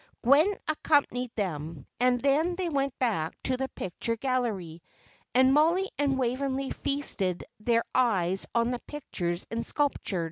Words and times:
Gwen 0.23 0.51
accompanied 0.67 1.29
them; 1.35 1.85
and 1.99 2.19
then 2.19 2.55
they 2.55 2.69
went 2.69 2.97
back 2.97 3.35
to 3.43 3.55
the 3.55 3.67
picture 3.69 4.15
gallery, 4.15 4.81
and 5.35 5.53
Mollie 5.53 5.91
and 5.99 6.17
Waveney 6.17 6.71
feasted 6.71 7.43
their 7.59 7.83
eyes 7.93 8.47
on 8.55 8.71
the 8.71 8.81
pictures 8.87 9.45
and 9.51 9.63
sculpture. 9.63 10.19